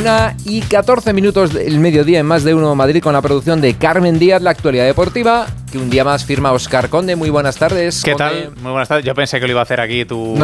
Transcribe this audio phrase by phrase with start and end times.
[0.00, 3.74] Una y 14 minutos del mediodía en más de uno Madrid con la producción de
[3.74, 7.16] Carmen Díaz, la actualidad deportiva, que un día más firma Oscar Conde.
[7.16, 8.02] Muy buenas tardes.
[8.02, 8.50] ¿Qué tal?
[8.62, 9.04] Muy buenas tardes.
[9.04, 10.36] Yo pensé que lo iba a hacer aquí tu,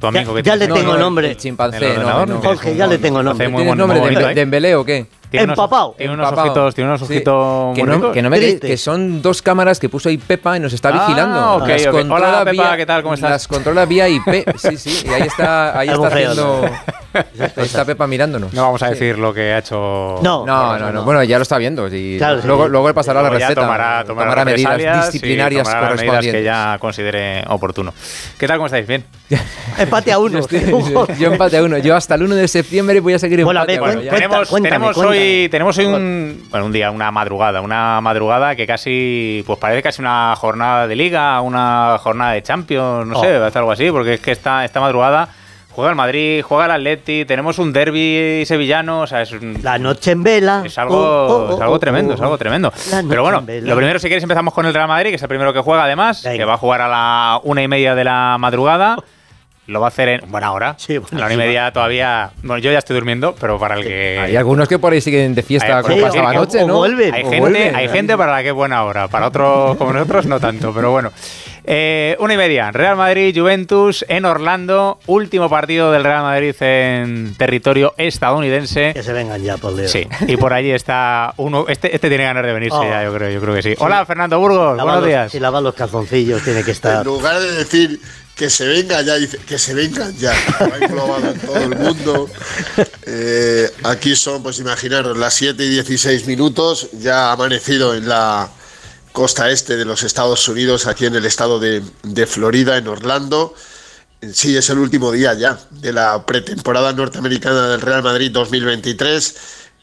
[0.00, 0.34] tu amigo.
[0.34, 1.32] Ya, que ya le tengo nombre.
[1.32, 3.48] El chimpancé, no, Jorge, ya le tengo nombre.
[3.48, 5.06] ¿Tienes nombre de, de Embelé o qué?
[5.30, 5.88] Tiene Empapado.
[5.88, 9.42] Unos, tiene unos ojitos, tiene unos ojitos que, no, que, no me que son dos
[9.42, 11.38] cámaras que puso ahí Pepa y nos está vigilando.
[11.38, 12.10] Ah, okay, las okay.
[12.10, 13.02] Hola Pepa, vía, ¿qué tal?
[13.02, 13.30] ¿Cómo estás?
[13.30, 14.48] Las controla vía IP.
[14.56, 16.70] Sí, sí, y ahí está, ahí está haciendo.
[17.56, 18.52] Está Pepa mirándonos.
[18.52, 19.20] No vamos a decir sí.
[19.20, 20.18] lo que ha hecho.
[20.22, 21.86] No, no, no, no, Bueno, ya lo está viendo.
[21.88, 22.70] Y claro, luego, sí.
[22.70, 23.54] luego pasará la receta.
[23.54, 26.32] Tomará, tomará, tomará medidas disciplinarias tomará correspondientes.
[26.34, 27.92] medidas que ya considere oportuno.
[28.38, 28.56] ¿Qué tal?
[28.58, 28.86] ¿Cómo estáis?
[28.86, 29.04] Bien.
[29.78, 30.40] empate a uno.
[30.50, 31.78] yo, yo empate a uno.
[31.78, 34.10] Yo hasta el 1 de septiembre voy a seguir bueno, empate a ver, a uno.
[34.10, 35.18] Tenemos, cuéntame, tenemos cuéntame.
[35.18, 39.82] hoy, tenemos hoy un, bueno, un día, una madrugada, una madrugada que casi, pues parece
[39.82, 43.22] casi una jornada de liga, una jornada de Champions, no Oh.
[43.22, 45.28] sé, va a ser algo así, porque es que esta, esta madrugada
[45.76, 49.78] juega el Madrid, juega el Atleti, tenemos un derby sevillano, o sea, es, un- La
[49.78, 50.62] noche en vela.
[50.64, 52.72] es algo, Oh, oh, es algo oh, tremendo, oh, es algo tremendo.
[53.08, 55.52] Pero bueno, lo primero, si quieres, empezamos con el Real Madrid, que es el primero
[55.52, 56.36] que juega, además, Venga.
[56.38, 58.96] que va a jugar a la una y media de la madrugada.
[59.68, 60.74] Lo va a hacer en buena hora.
[60.78, 61.46] Sí, buena a la una y hora.
[61.46, 62.30] media todavía.
[62.42, 64.18] Bueno, yo ya estoy durmiendo, pero para el que.
[64.20, 66.76] Hay algunos que por ahí siguen de fiesta Hay- como sí, pasaba anoche, o ¿no?
[66.76, 67.12] vuelven.
[67.12, 67.74] Hay O gente, vuelven.
[67.74, 70.92] hay gente para la que es buena hora, para otros como nosotros no tanto, pero
[70.92, 71.10] bueno.
[71.68, 77.34] Eh, una y media, Real Madrid, Juventus en Orlando, último partido del Real Madrid en
[77.36, 78.92] territorio estadounidense.
[78.94, 79.90] Que se vengan ya, por Dios.
[79.90, 82.84] Sí, y por allí está uno, este, este tiene ganas de venirse Oh.
[82.84, 83.74] ya, yo creo, yo creo que sí.
[83.78, 85.34] Hola Fernando Burgos, Lavar buenos los- días.
[85.34, 86.98] Y lavar los calzoncillos tiene que estar.
[86.98, 88.00] En lugar de decir
[88.36, 90.34] que se venga ya, dice que se vengan ya.
[90.60, 92.30] Lo ha englobado en todo el mundo.
[93.08, 96.88] Eh, aquí son, pues imaginaros, las 7 y 16 minutos.
[97.00, 98.50] Ya amanecido en la
[99.12, 103.54] costa este de los Estados Unidos, aquí en el estado de, de Florida, en Orlando.
[104.32, 109.36] Sí, es el último día ya de la pretemporada norteamericana del Real Madrid 2023.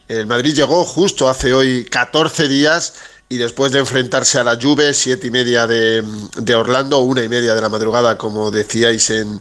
[0.06, 2.94] El Madrid llegó justo hace hoy 14 días
[3.28, 6.04] y después de enfrentarse a la Juve, siete y media de,
[6.36, 9.40] de Orlando, una y media de la madrugada, como decíais en,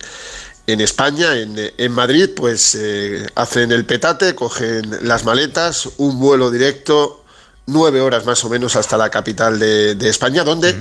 [0.68, 6.50] en España, en, en Madrid, pues eh, hacen el petate, cogen las maletas, un vuelo
[6.50, 7.24] directo,
[7.66, 10.76] nueve horas más o menos hasta la capital de, de España, donde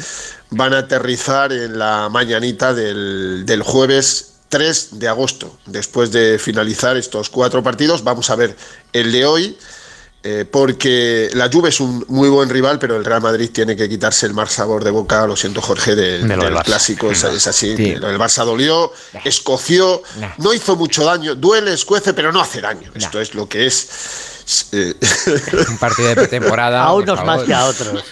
[0.51, 5.59] van a aterrizar en la mañanita del, del jueves 3 de agosto.
[5.67, 8.57] Después de finalizar estos cuatro partidos, vamos a ver
[8.93, 9.59] el de hoy.
[10.25, 13.89] Eh, porque la Juve es un muy buen rival, pero el Real Madrid tiene que
[13.89, 16.65] quitarse el mal sabor de boca, lo siento Jorge, del, De lo del Barça.
[16.65, 17.95] clásico, es, es así, Sí.
[17.95, 18.93] del Barça dolió,
[19.25, 20.03] escoció,
[20.39, 23.89] no hizo mucho daño, duele, escuece, pero no hace daño, esto es lo que es.
[24.73, 24.95] Eh,
[25.69, 26.83] Un partido de pretemporada.
[26.87, 28.05] A unos más que a otros.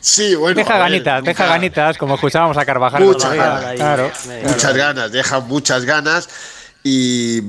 [0.00, 0.56] sí, bueno.
[0.56, 3.02] Deja ver, ganitas, deja ganitas, como escuchábamos a Carvajal.
[3.02, 3.74] el Muchas ganas.
[3.74, 4.12] Claro.
[4.46, 6.28] muchas ganas, deja muchas ganas
[6.82, 7.40] y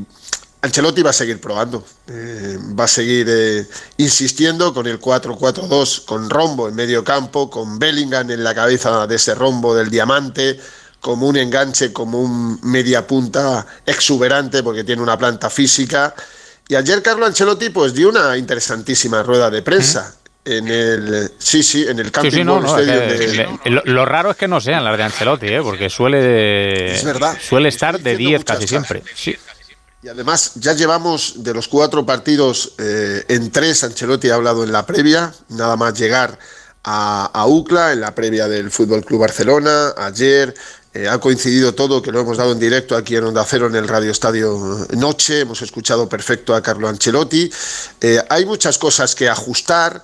[0.65, 3.65] Ancelotti va a seguir probando, eh, va a seguir eh,
[3.97, 9.15] insistiendo con el 4-4-2, con Rombo en medio campo, con Bellingham en la cabeza de
[9.15, 10.59] ese rombo del diamante,
[10.99, 16.13] como un enganche, como un media punta exuberante porque tiene una planta física.
[16.67, 20.15] Y ayer Carlo Ancelotti pues dio una interesantísima rueda de prensa.
[20.47, 23.27] En el, sí, sí, en el Camping sí, no, World no, es Stadium que
[23.63, 25.61] de- lo, lo raro es que no sean las de Ancelotti, ¿eh?
[25.63, 27.35] porque suele, Es verdad.
[27.41, 29.03] suele estar de diciendo 10 muchas casi siempre.
[29.15, 29.35] Sí.
[30.05, 34.71] Y además ya llevamos de los cuatro partidos eh, en tres, Ancelotti ha hablado en
[34.71, 36.37] la previa, nada más llegar
[36.83, 40.53] a, a UCLA, en la previa del Fútbol Club Barcelona, ayer
[40.93, 43.73] eh, ha coincidido todo, que lo hemos dado en directo aquí en Onda Cero en
[43.73, 47.51] el Radio Estadio Noche, hemos escuchado perfecto a Carlo Ancelotti.
[47.99, 50.03] Eh, hay muchas cosas que ajustar,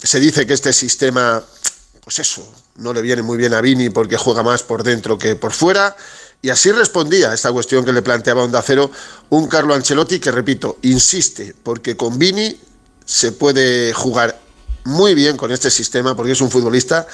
[0.00, 1.42] se dice que este sistema
[2.08, 5.36] pues eso, no le viene muy bien a Vini porque juega más por dentro que
[5.36, 5.94] por fuera.
[6.40, 8.90] Y así respondía a esta cuestión que le planteaba Onda Cero
[9.30, 12.58] un Carlo Ancelotti que, repito, insiste, porque con Vini
[13.04, 14.40] se puede jugar
[14.84, 17.06] muy bien con este sistema, porque es un futbolista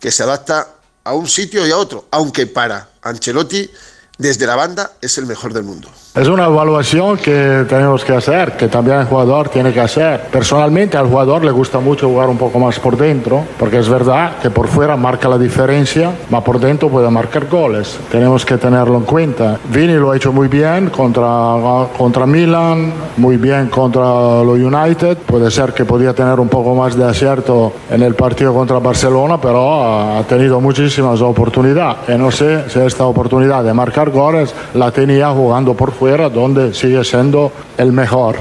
[0.00, 3.70] que se adapta a un sitio y a otro, aunque para Ancelotti,
[4.18, 5.88] desde la banda, es el mejor del mundo.
[6.14, 10.20] Es una evaluación que tenemos que hacer, que también el jugador tiene que hacer.
[10.30, 14.36] Personalmente al jugador le gusta mucho jugar un poco más por dentro, porque es verdad
[14.42, 17.98] que por fuera marca la diferencia, pero por dentro puede marcar goles.
[18.10, 19.58] Tenemos que tenerlo en cuenta.
[19.72, 25.16] Vini lo ha hecho muy bien contra, contra Milan, muy bien contra lo United.
[25.16, 29.40] Puede ser que podía tener un poco más de acierto en el partido contra Barcelona,
[29.40, 32.00] pero ha tenido muchísimas oportunidades.
[32.06, 36.74] Y no sé si esta oportunidad de marcar goles la tenía jugando por fuera, donde
[36.74, 38.36] sigue siendo el mejor.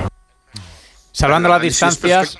[1.11, 2.37] Salvando las distancias.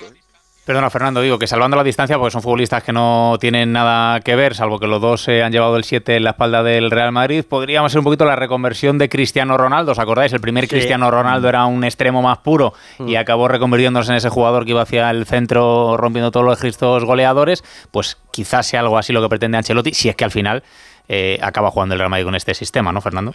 [0.64, 4.36] Perdona, Fernando, digo que salvando la distancia, porque son futbolistas que no tienen nada que
[4.36, 7.10] ver, salvo que los dos se han llevado el 7 en la espalda del Real
[7.10, 9.92] Madrid, podríamos ser un poquito la reconversión de Cristiano Ronaldo.
[9.92, 10.32] ¿Os acordáis?
[10.32, 13.16] El primer Cristiano Ronaldo era un extremo más puro y mm.
[13.16, 17.64] acabó reconvirtiéndose en ese jugador que iba hacia el centro rompiendo todos los registros goleadores.
[17.90, 20.62] Pues quizás sea algo así lo que pretende Ancelotti, si es que al final
[21.08, 23.34] eh, acaba jugando el Real Madrid con este sistema, ¿no, Fernando?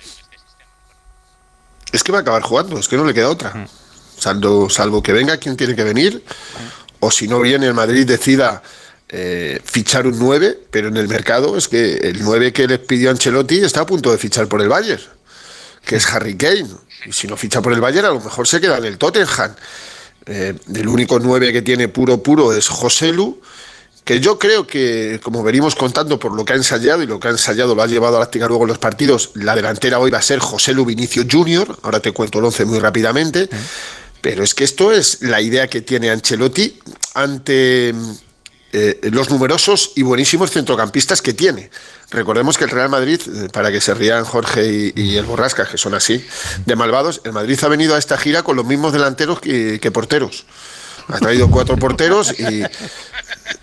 [1.91, 3.53] Es que va a acabar jugando, es que no le queda otra.
[3.53, 3.67] Mm.
[4.19, 6.23] Salvo, salvo que venga quien tiene que venir
[6.99, 8.61] o si no viene el Madrid decida
[9.09, 13.09] eh, fichar un 9, pero en el mercado es que el 9 que les pidió
[13.09, 15.01] Ancelotti está a punto de fichar por el Bayern,
[15.85, 16.67] que es Harry Kane.
[17.05, 19.55] Y si no ficha por el Bayern, a lo mejor se queda en el Tottenham.
[20.25, 23.39] Eh, el único 9 que tiene puro puro es José Lu,
[24.07, 27.27] que yo creo que, como venimos contando por lo que ha ensayado y lo que
[27.27, 30.09] ha ensayado lo ha llevado a la práctica luego en los partidos, la delantera hoy
[30.09, 33.49] va a ser José Lu Vinicio Junior, ahora te cuento el 11 muy rápidamente.
[34.21, 36.79] Pero es que esto es la idea que tiene Ancelotti
[37.15, 37.93] ante
[38.71, 41.69] eh, los numerosos y buenísimos centrocampistas que tiene.
[42.09, 45.77] Recordemos que el Real Madrid, eh, para que se rían Jorge y, el Borrasca, que
[45.77, 46.25] son así,
[46.65, 50.45] de malvados, el Madrid ha venido a esta gira con los mismos delanteros que, porteros.
[51.07, 52.63] Ha traído cuatro porteros y.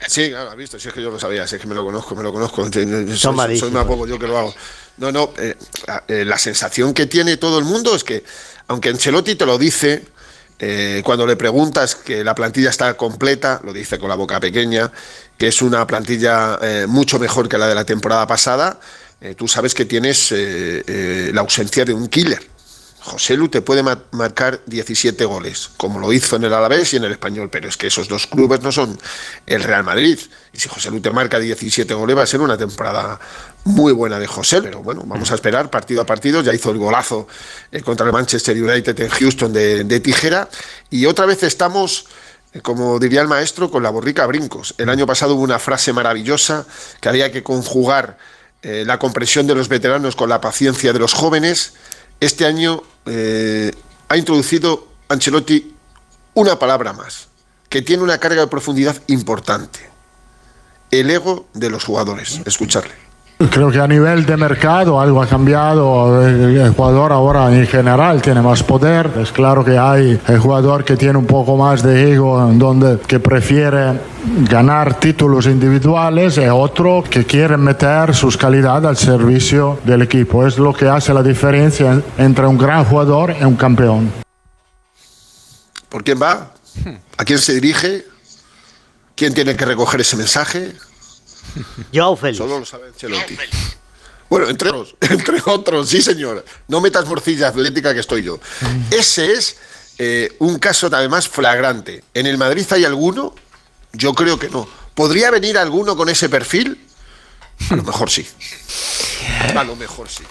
[0.06, 1.85] Sí, claro, ha visto, si es que yo lo sabía, si es que me lo
[1.85, 2.67] conozco, me lo conozco.
[2.70, 4.55] Soy, soy más poco yo que lo hago.
[4.96, 8.25] No, no, eh, la sensación que tiene todo el mundo es que,
[8.69, 10.05] aunque Ancelotti te lo dice,
[10.61, 14.91] eh, cuando le preguntas que la plantilla está completa, lo dice con la boca pequeña,
[15.37, 18.79] que es una plantilla eh, mucho mejor que la de la temporada pasada,
[19.20, 22.53] eh, tú sabes que tienes la ausencia de un killer.
[23.04, 27.04] José Lu te puede marcar 17 goles, como lo hizo en el Alavés y en
[27.04, 28.98] el Español, pero es que esos dos clubes no son
[29.44, 30.18] el Real Madrid.
[30.54, 33.20] Y si José Lu te marca 17 goles, va a ser una temporada
[33.64, 34.62] muy buena de José.
[34.62, 36.40] Pero bueno, vamos a esperar partido a partido.
[36.40, 37.28] Ya hizo el golazo
[37.70, 40.48] eh, contra el Manchester United en Houston de, tijera.
[40.88, 42.06] Y otra vez estamos
[42.54, 44.74] eh, como diría el maestro, con la borrica a brincos.
[44.78, 46.64] El año pasado hubo una frase maravillosa
[47.02, 48.16] que había que conjugar
[48.62, 51.74] eh, la comprensión de los veteranos con la paciencia de los jóvenes.
[52.18, 53.72] Este año eh,
[54.08, 55.74] ha introducido Ancelotti
[56.34, 57.28] una palabra más,
[57.68, 59.90] que tiene una carga de profundidad importante.
[60.90, 62.40] El ego de los jugadores.
[62.44, 63.03] Escucharle.
[63.36, 66.25] Creo que a nivel de mercado algo ha cambiado.
[66.26, 69.10] El jugador ahora en general tiene más poder.
[69.20, 73.19] Es claro que hay el jugador que tiene un poco más de ego, donde que
[73.19, 73.98] prefiere
[74.48, 80.46] ganar títulos individuales y otro que quiere meter sus calidades al servicio del equipo.
[80.46, 84.12] Es lo que hace la diferencia entre un gran jugador y un campeón.
[85.88, 86.52] ¿Por quién va?
[87.19, 88.04] ¿A quién se dirige?
[89.16, 90.72] ¿Quién tiene que recoger ese mensaje?
[91.94, 92.38] Joao Félix.
[92.38, 93.36] Solo lo sabe Ancelotti.
[94.28, 96.44] Bueno, entre otros, entre otros, sí señor.
[96.68, 98.40] No metas morcilla atlética que estoy yo.
[98.90, 99.56] Ese es
[99.98, 102.02] eh, un caso además flagrante.
[102.14, 103.34] ¿En el Madrid hay alguno?
[103.92, 104.66] Yo creo que no.
[104.94, 106.84] ¿Podría venir alguno con ese perfil?
[107.70, 108.26] A lo mejor sí.
[109.54, 110.24] A lo mejor sí.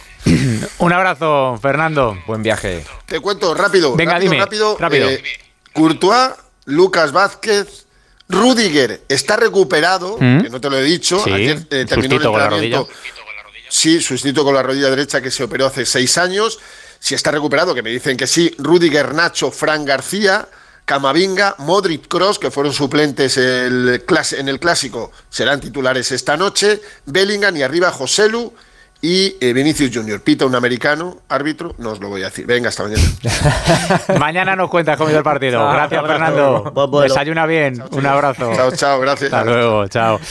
[0.79, 2.17] Un abrazo, Fernando.
[2.27, 2.85] Buen viaje.
[3.05, 3.95] Te cuento rápido.
[3.95, 4.43] Venga, rápido, dime.
[4.43, 4.77] Rápido.
[4.77, 5.09] rápido.
[5.09, 5.23] Eh,
[5.73, 6.31] Courtois,
[6.65, 7.82] Lucas Vázquez,
[8.33, 10.41] Rudiger está recuperado, ¿Mm?
[10.41, 12.89] que no te lo he dicho, ayer eh, terminó el entrenamiento.
[13.69, 16.59] Sí, sustituto con la rodilla derecha que se operó hace seis años.
[16.99, 20.47] Si está recuperado, que me dicen que sí, Rudiger, Nacho, Fran García,
[20.85, 24.03] Camavinga, Modric Cross, que fueron suplentes el,
[24.37, 28.53] en el clásico, serán titulares esta noche, Bellingham y arriba Joselu
[29.05, 32.45] y eh, Vinicius Junior, pita un americano, árbitro, no os lo voy a decir.
[32.45, 33.03] Venga, hasta mañana.
[34.17, 35.59] mañana nos cuentas cómo ido el partido.
[35.73, 37.01] gracias, Fernando.
[37.01, 37.83] Desayuna bien.
[37.91, 38.53] Un abrazo.
[38.55, 39.33] Chao, chao, gracias.
[39.33, 40.21] Hasta luego, chao.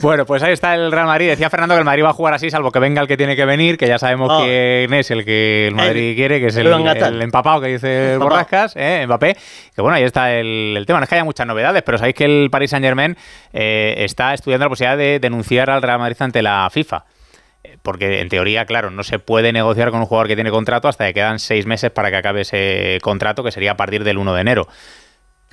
[0.00, 1.28] bueno, pues ahí está el Real Madrid.
[1.28, 3.36] Decía Fernando que el Madrid va a jugar así, salvo que venga el que tiene
[3.36, 4.40] que venir, que ya sabemos oh.
[4.40, 6.68] quién es el que el Madrid quiere, que es el,
[7.20, 9.04] empapado que dice Borrascas, ¿eh?
[9.04, 9.36] Mbappé.
[9.74, 11.00] Que bueno, ahí está el, tema.
[11.00, 13.14] No es que haya muchas novedades, pero sabéis que el Paris Saint Germain
[13.52, 17.04] eh, está estudiando la posibilidad de denunciar al Real Madrid ante la FIFA
[17.82, 21.06] porque en teoría, claro, no se puede negociar con un jugador que tiene contrato hasta
[21.06, 24.34] que quedan seis meses para que acabe ese contrato, que sería a partir del 1
[24.34, 24.68] de enero.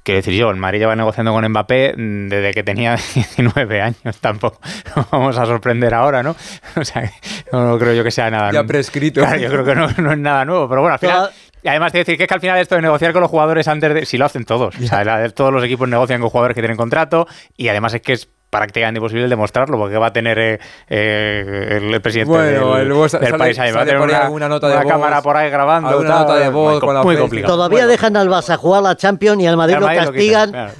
[0.03, 4.17] Quiero decir yo, el Madrid va negociando con Mbappé mm, desde que tenía 19 años,
[4.19, 4.59] tampoco
[5.11, 6.35] vamos a sorprender ahora, ¿no?
[6.75, 7.11] O sea,
[7.51, 9.21] no creo yo que sea nada Ya prescrito.
[9.21, 11.29] Claro, yo creo que no, es nada nuevo, pero bueno, al final...
[11.61, 13.67] Y además, te decir que es que al final esto de negociar con los jugadores
[13.67, 14.05] antes de...
[14.05, 14.73] Si lo hacen todos.
[14.77, 18.13] O sea, todos los equipos negocian con jugadores que tienen contrato y además es que
[18.13, 23.71] es prácticamente imposible demostrarlo porque va a tener eh, eh, el, presidente del, país ahí
[23.71, 27.17] va a tener una, nota de cámara por ahí grabando una nota de voz muy,
[27.17, 27.55] complicado.
[27.55, 30.71] Todavía dejan al Barça jugar la Champions y al Madrid, lo castigan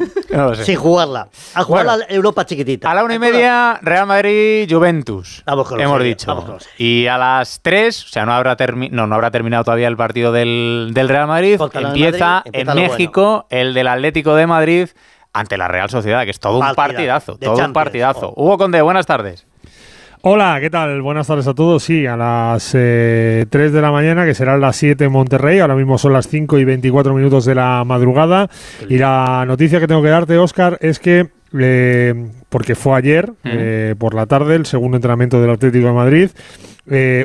[0.64, 1.28] sin jugarla.
[1.54, 2.90] A jugar la Europa chiquitita.
[2.90, 5.44] A la una y media Real Madrid Juventus
[5.78, 6.58] hemos dicho.
[6.78, 8.58] y a las tres o sea no habrá
[8.92, 11.60] no, no habrá terminado todavía el partido del, Real Madrid.
[11.74, 14.90] Empieza en México el del Atlético de Madrid
[15.34, 18.34] ante la Real Sociedad, que es todo un partidazo, todo un partidazo.
[18.36, 19.46] Hugo Conde, buenas tardes.
[20.22, 21.02] Hola, ¿qué tal?
[21.02, 21.82] Buenas tardes a todos.
[21.82, 25.60] Sí, a las 3 eh, de la mañana, que serán las 7 en Monterrey.
[25.60, 28.50] Ahora mismo son las 5 y 24 minutos de la madrugada.
[28.90, 33.96] Y la noticia que tengo que darte, Oscar, es que, eh, porque fue ayer, eh,
[33.98, 36.30] por la tarde, el segundo entrenamiento del Atlético de Madrid,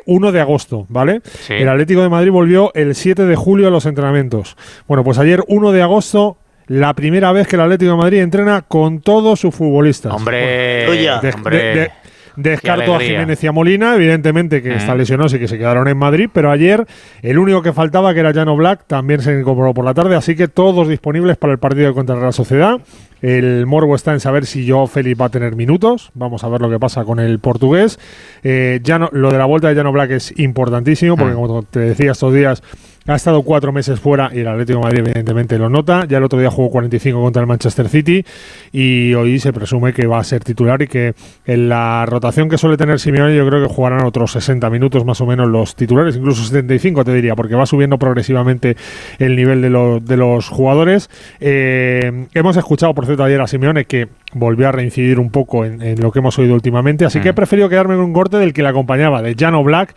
[0.06, 1.20] 1 de agosto, ¿vale?
[1.48, 4.56] El Atlético de Madrid volvió el 7 de julio a los entrenamientos.
[4.86, 8.62] Bueno, pues ayer, 1 de agosto, la primera vez que el Atlético de Madrid entrena
[8.62, 10.12] con todos sus futbolistas.
[10.12, 11.92] Hombre, hombre.
[12.36, 15.96] Descarto a Jiménez y a Molina, evidentemente que está lesionados y que se quedaron en
[15.96, 16.84] Madrid, pero ayer
[17.22, 20.34] el único que faltaba, que era Jano Black, también se incorporó por la tarde, así
[20.34, 22.80] que todos disponibles para el partido contra la Sociedad.
[23.22, 26.10] El morbo está en saber si yo Félix va a tener minutos.
[26.14, 27.98] Vamos a ver lo que pasa con el portugués.
[28.42, 31.78] Eh, ya no, lo de la vuelta de Jano Black es importantísimo, porque como te
[31.78, 32.62] decía estos días,
[33.06, 36.06] ha estado cuatro meses fuera y el Atlético de Madrid evidentemente lo nota.
[36.06, 38.24] Ya el otro día jugó 45 contra el Manchester City
[38.72, 42.56] y hoy se presume que va a ser titular y que en la rotación que
[42.56, 46.16] suele tener Simeone yo creo que jugarán otros 60 minutos más o menos los titulares,
[46.16, 48.76] incluso 75 te diría, porque va subiendo progresivamente
[49.18, 51.10] el nivel de, de los jugadores.
[51.40, 56.00] Eh, hemos escuchado, por cierto, ayer a Simeone que volvió a reincidir un poco en,
[56.00, 57.36] lo que hemos oído últimamente, así que he mm.
[57.36, 59.94] preferido quedarme con un corte del que le acompañaba, de Jano Black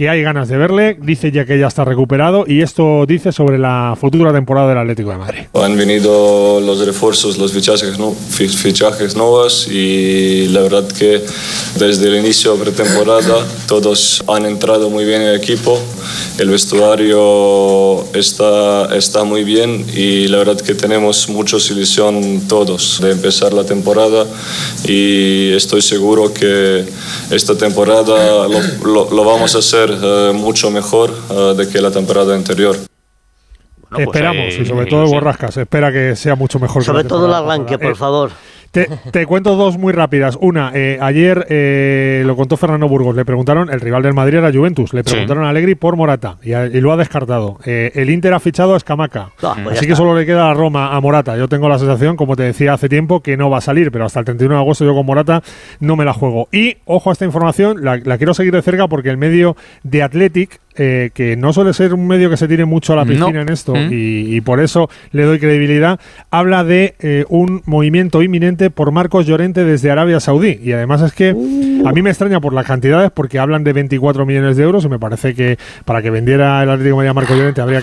[0.00, 3.58] que hay ganas de verle, dice ya que ya está recuperado y esto dice sobre
[3.58, 5.40] la futura temporada del Atlético de Madrid.
[5.52, 8.14] Han venido los refuerzos, los fichajes, ¿no?
[8.14, 11.22] fichajes nuevos y la verdad que
[11.78, 15.78] desde el inicio de pretemporada todos han entrado muy bien en el equipo,
[16.38, 23.10] el vestuario está, está muy bien y la verdad que tenemos mucha ilusión todos de
[23.10, 24.24] empezar la temporada
[24.82, 26.86] y estoy seguro que
[27.30, 32.34] esta temporada lo, lo vamos a hacer eh, mucho mejor uh, de que la temporada
[32.34, 32.76] anterior.
[33.90, 36.84] Pues, Esperamos, y sobre todo Borrascas, espera que sea mucho mejor.
[36.84, 38.30] Sobre todo el arranque, por favor.
[38.70, 40.38] Te, cuento dos muy rápidas.
[40.40, 43.16] Una, eh, ayer eh, lo contó Fernando Burgos.
[43.16, 44.94] Le preguntaron, el rival del Madrid era Juventus.
[44.94, 47.58] Le preguntaron a Allegri por Morata y, lo ha descartado.
[47.64, 49.30] Eh, el Inter ha fichado a Escamaca.
[49.42, 51.36] Ah, pues así que solo le queda a Roma a Morata.
[51.36, 54.04] Yo tengo la sensación, como te decía hace tiempo, que no va a salir, pero
[54.04, 55.42] hasta el 31 de agosto yo con Morata
[55.80, 56.48] no me la juego.
[56.52, 60.04] Y ojo a esta información, la, la quiero seguir de cerca porque el medio de
[60.04, 63.42] Athletic eh, que no suele ser un medio que se tire mucho a la piscina
[63.42, 63.88] en esto mm.
[63.90, 69.62] y, por eso le doy credibilidad, habla de eh, un movimiento inminente por Marcos Llorente
[69.62, 70.58] desde Arabia Saudí.
[70.62, 71.86] Y además es que uh.
[71.86, 74.88] a mí me extraña por las cantidades porque hablan de 24 millones de euros y
[74.88, 77.82] me parece que para que vendiera el Atlético de Madrid a Marcos Llorente habría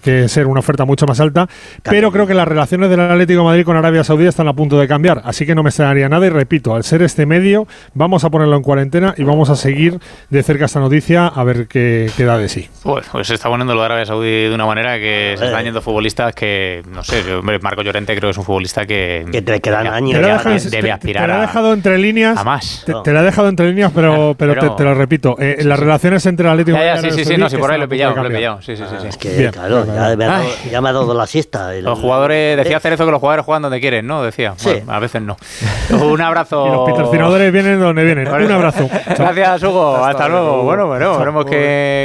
[0.00, 1.46] que, ser una oferta mucho más alta.
[1.82, 4.80] Pero creo que las relaciones del Atlético de Madrid con Arabia Saudí están a punto
[4.80, 5.20] de cambiar.
[5.26, 8.56] Así que no me extrañaría nada y repito, al ser este medio, vamos a ponerlo
[8.56, 9.98] en cuarentena y vamos a seguir
[10.30, 12.68] de cerca esta noticia a ver qué, queda de sí.
[12.82, 15.64] Pues, pues, se está poniendo lo de Arabia Saudí de una manera que se están
[15.64, 17.22] yendo futbolistas que, no sé,
[17.60, 20.20] Marco Llorente creo que es un futbolista que, que te quedan años.
[20.70, 22.38] debe aspirar te, te, lo ha dejado entre líneas.
[22.38, 22.84] A más.
[22.84, 25.36] Te, lo ha dejado entre líneas, pero, pero, te, lo repito.
[25.38, 27.84] Eh, las relaciones entre el Atlético y Sí, sí, sí, no, sí, por ahí lo
[27.84, 28.62] he pillado, lo he pillado.
[28.62, 29.06] Sí, sí, sí.
[29.06, 31.72] Es que, claro, ya, me ha, ya, me ha dado la siesta.
[31.74, 34.22] Los jugadores, decía Cerezo que los jugadores juegan donde quieren, ¿no?
[34.22, 34.54] Decía.
[34.56, 34.82] Sí.
[34.86, 35.36] a veces no.
[35.90, 36.50] Un abrazo.
[36.70, 38.28] Y los patrocinadores vienen donde vienen.
[38.28, 38.88] Un abrazo.
[39.06, 40.04] Gracias, Hugo.
[40.04, 40.62] Hasta luego.
[40.62, 41.44] Bueno, bueno, veremos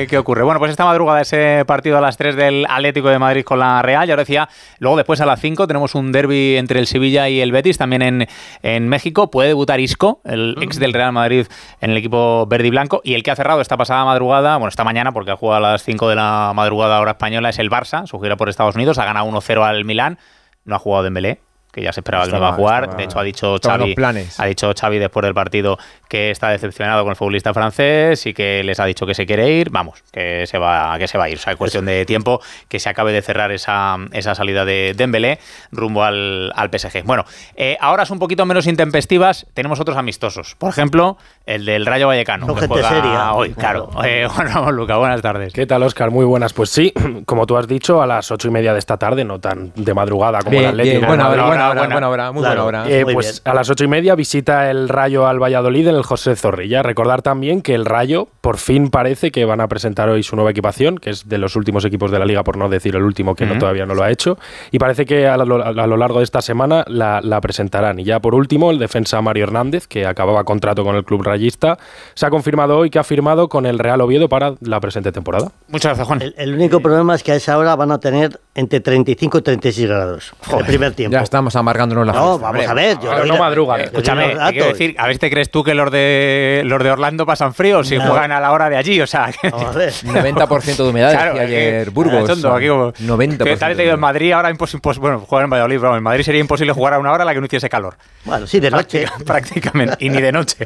[0.07, 0.43] qué ocurre.
[0.43, 3.81] Bueno, pues esta madrugada ese partido a las 3 del Atlético de Madrid con la
[3.81, 4.07] Real.
[4.07, 7.41] Ya lo decía, luego después a las 5 tenemos un derby entre el Sevilla y
[7.41, 8.27] el Betis, también en,
[8.63, 9.29] en México.
[9.29, 11.47] Puede debutar Isco, el ex del Real Madrid
[11.81, 13.01] en el equipo verde y blanco.
[13.03, 15.71] Y el que ha cerrado esta pasada madrugada, bueno, esta mañana, porque ha jugado a
[15.71, 18.97] las 5 de la madrugada hora española, es el Barça, su gira por Estados Unidos.
[18.97, 20.17] Ha ganado 1-0 al Milán.
[20.65, 21.41] No ha jugado Dembélé,
[21.75, 22.95] que ya se esperaba que no iba a jugar.
[22.95, 23.95] de hecho, ha dicho Xavi,
[24.37, 25.77] ha dicho Xavi después del partido
[26.07, 29.51] que está decepcionado con el futbolista francés y que les ha dicho que se quiere
[29.51, 29.71] ir.
[29.71, 31.37] Vamos, que se va, que se va a ir.
[31.37, 32.39] O sea, es cuestión de tiempo
[32.69, 35.37] que se acabe de cerrar esa, esa salida de Dembélé
[35.73, 37.03] rumbo al, al PSG.
[37.03, 37.25] Bueno,
[37.57, 39.45] eh, ahora es un poquito menos intempestivas.
[39.53, 40.55] Tenemos otros amistosos.
[40.55, 42.55] Por ejemplo, el del Rayo Vallecano.
[42.55, 43.89] que juega hoy, claro.
[44.05, 45.51] Eh, bueno, Luca, buenas tardes.
[45.51, 46.09] ¿Qué tal, Oscar?
[46.09, 46.53] Muy buenas.
[46.53, 46.93] Pues sí,
[47.25, 49.93] como tú has dicho, a las ocho y media de esta tarde, no tan de
[49.93, 51.07] madrugada como el Atlético.
[51.07, 52.89] Bueno, buena, hora, muy buena hora.
[52.89, 56.35] Eh, pues a las ocho y media visita el Rayo al Valladolid en el José
[56.35, 56.83] Zorrilla.
[56.83, 60.51] Recordar también que el Rayo por fin parece que van a presentar hoy su nueva
[60.51, 63.35] equipación, que es de los últimos equipos de la liga, por no decir el último
[63.35, 64.37] que no, todavía no lo ha hecho.
[64.71, 67.99] Y parece que a lo, largo de esta semana la, presentarán.
[67.99, 71.77] Y ya por último, el defensa Mario Hernández, que acababa contrato con el club rayista,
[72.13, 75.51] se ha confirmado hoy que ha firmado con el Real Oviedo para la presente temporada.
[75.67, 76.21] Muchas gracias, Juan.
[76.21, 79.41] El, el único problema es que a esa hora van a tener entre 35 y
[79.41, 80.33] 36 grados.
[80.57, 81.13] el primer tiempo.
[81.13, 82.97] Ya estamos amargándonos la No, vamos a ver.
[82.99, 83.81] Yo no, madrugan.
[83.81, 87.53] Escúchame, quiero decir, a ver, ¿te crees tú que los de los de Orlando pasan
[87.53, 89.01] frío si juegan a la hora de allí?
[89.01, 89.93] O sea, vamos a ver.
[90.05, 92.25] 90% de humedad claro, ayer Burgos.
[92.25, 93.43] Tonto, aquí como, 90%.
[93.43, 94.81] ¿Qué tal te digo en Madrid ahora imposible?
[94.99, 97.33] Bueno, jugar en Valladolid, pero en Madrid sería imposible jugar a una hora a la
[97.33, 97.97] que no hiciese calor.
[98.23, 99.05] Bueno, sí, de noche.
[99.25, 100.65] Prácticamente, y ni de noche.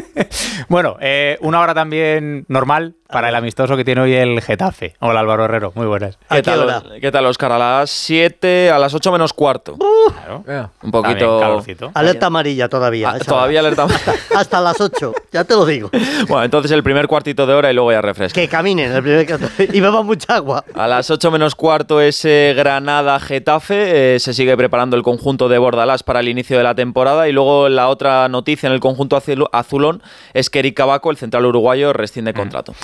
[0.68, 4.94] bueno, eh, una hora también normal para el amistoso que tiene hoy el Getafe.
[5.00, 6.18] Hola Álvaro Herrero, muy buenas.
[6.30, 7.52] ¿Qué, tal, ¿Qué tal, Oscar?
[7.52, 9.76] A las 7, a las 8 menos cuarto.
[10.82, 11.62] Un poquito.
[11.94, 13.10] Alerta amarilla todavía.
[13.10, 14.14] Ah, todavía alerta amarilla.
[14.36, 15.90] Hasta, las 8, ya te lo digo.
[16.28, 18.40] Bueno, entonces el primer cuartito de hora y luego ya refresca.
[18.40, 19.26] Que caminen el primer
[19.72, 20.64] y beban mucha agua.
[20.74, 24.14] A las 8 menos cuarto ese Granada-Getafe.
[24.14, 27.28] Eh, se sigue preparando el conjunto de Bordalás para el inicio de la temporada.
[27.28, 29.20] Y luego la otra noticia en el conjunto
[29.52, 30.02] azulón
[30.34, 32.36] es que Eric Cabaco, el central uruguayo, rescinde mm.
[32.36, 32.74] contrato.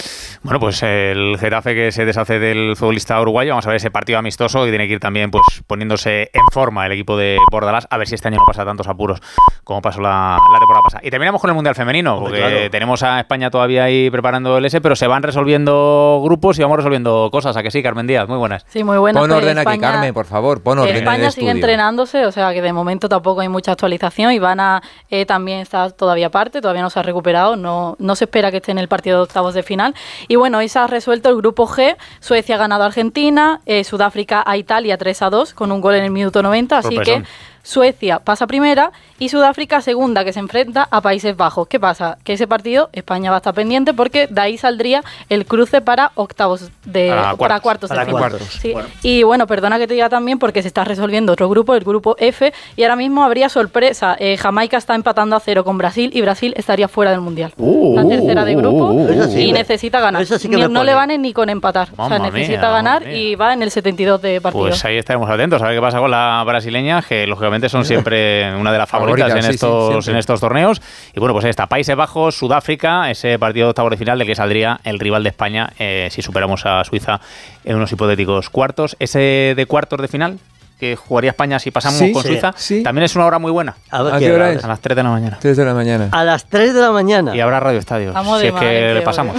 [0.42, 4.15] Bueno, pues el Getafe que se deshace del futbolista uruguayo, vamos a ver ese partido
[4.18, 7.96] amistoso y tiene que ir también pues poniéndose en forma el equipo de Bordalás, a
[7.98, 9.20] ver si este año no pasa tantos apuros
[9.64, 11.00] como pasó la, temporada pasada.
[11.04, 14.80] Y terminamos con el Mundial Femenino, porque tenemos a España todavía ahí preparando el S,
[14.80, 18.28] pero se van resolviendo grupos y vamos resolviendo cosas, ¿a que sí, Carmen Díaz?
[18.28, 18.64] Muy buenas.
[18.68, 19.20] Sí, muy buenas.
[19.20, 22.62] Pon pues orden aquí, Carmen, por favor, pon orden España sigue entrenándose, o sea que
[22.62, 24.32] de momento tampoco hay mucha actualización.
[24.32, 28.50] Ivana eh, también está todavía aparte, todavía no se ha recuperado, no, no se espera
[28.50, 29.94] que esté en el partido de octavos de final.
[30.28, 33.84] Y bueno, hoy se ha resuelto el grupo G, Suecia ha ganado a Argentina, eh,
[33.84, 34.05] Sudáfrica
[34.46, 37.22] a Italia 3 a 2 con un gol en el minuto 90, así que
[37.66, 41.66] Suecia pasa primera y Sudáfrica segunda que se enfrenta a Países Bajos.
[41.66, 42.16] ¿Qué pasa?
[42.22, 46.12] Que ese partido España va a estar pendiente porque de ahí saldría el cruce para
[46.14, 48.86] octavos de para cuartos, de final.
[49.02, 52.14] Y bueno, perdona que te diga también porque se está resolviendo otro grupo, el grupo
[52.20, 54.16] F, y ahora mismo habría sorpresa.
[54.20, 57.52] Eh, Jamaica está empatando a cero con Brasil y Brasil estaría fuera del mundial.
[57.56, 60.24] Uh, la tercera de grupo uh, uh, y necesita ganar.
[60.70, 61.88] no le van ni con empatar.
[61.96, 64.66] o sea, necesita ganar y va en el 72 de partido.
[64.66, 68.54] Pues ahí estaremos atentos a ver qué pasa con la brasileña, que lógicamente son siempre
[68.58, 70.80] una de las favoritas en, estos, en estos torneos.
[71.14, 74.26] Y bueno, pues ahí está, Países Bajos, Sudáfrica, ese partido de octavo de final del
[74.26, 77.20] que saldría el rival de España eh, si superamos a Suiza
[77.64, 78.96] en unos hipotéticos cuartos.
[78.98, 80.38] Ese de cuartos de final,
[80.78, 83.76] que jugaría España si pasamos con Suiza, también es una hora muy buena.
[83.90, 84.64] ¿A, qué hora es?
[84.64, 85.38] A las 3 de la mañana.
[85.40, 86.08] 3 de la mañana.
[86.12, 87.34] A las 3 de la mañana.
[87.34, 88.12] Y habrá Radio Estadio.
[88.40, 89.36] si es que le pasamos.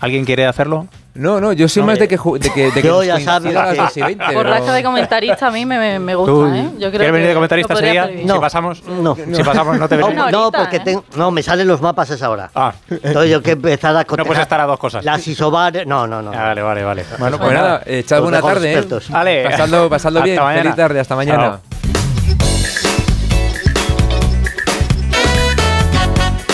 [0.00, 0.88] ¿Alguien quiere hacerlo?
[1.14, 4.72] No, no, yo soy más de que, de que, de que yo ya sabes racha
[4.72, 6.70] de comentarista a mí me, me gusta, ¿eh?
[6.78, 8.10] Yo creo ¿Quieres venir de comentarista sería?
[8.24, 8.34] No.
[8.34, 9.14] Si pasamos, no.
[9.14, 10.30] Si pasamos no te venimos.
[10.30, 10.98] No, no, porque ¿eh?
[11.16, 12.50] no, me salen los mapas a esa hora.
[12.54, 12.72] Ah.
[12.88, 15.04] Entonces yo que empezar a No puedes estar a dos cosas.
[15.04, 16.32] Las isobares, no, no, no.
[16.32, 17.04] Ah, vale, vale, vale.
[17.18, 18.84] Bueno, pues nada, echad buena tarde, ¿eh?
[19.10, 19.44] Vale.
[19.44, 20.40] Pasando, pasando bien.
[20.54, 21.60] Feliz tarde, hasta mañana.